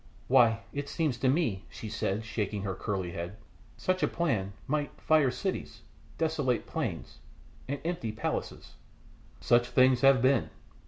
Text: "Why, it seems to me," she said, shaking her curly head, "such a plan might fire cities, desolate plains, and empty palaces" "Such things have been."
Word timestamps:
"Why, 0.27 0.61
it 0.73 0.89
seems 0.89 1.17
to 1.19 1.29
me," 1.29 1.63
she 1.69 1.87
said, 1.87 2.25
shaking 2.25 2.63
her 2.63 2.73
curly 2.73 3.11
head, 3.11 3.35
"such 3.77 4.01
a 4.01 4.07
plan 4.07 4.53
might 4.65 4.99
fire 4.99 5.29
cities, 5.29 5.83
desolate 6.17 6.65
plains, 6.65 7.19
and 7.67 7.79
empty 7.85 8.11
palaces" 8.11 8.73
"Such 9.41 9.67
things 9.69 10.01
have 10.01 10.19
been." 10.19 10.49